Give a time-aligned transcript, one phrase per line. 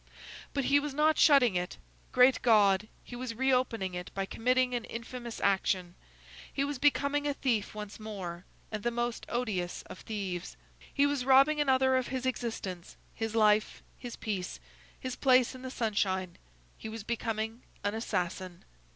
[0.55, 1.77] But he was not shutting it!
[2.11, 2.87] great God!
[3.03, 5.93] he was re opening it by committing an infamous action!
[6.51, 10.57] He was becoming a thief once more, and the most odious of thieves!
[10.91, 14.59] He was robbing another of his existence, his life, his peace,
[14.99, 16.39] his place in the sunshine.
[16.79, 18.63] He was becoming an assassin.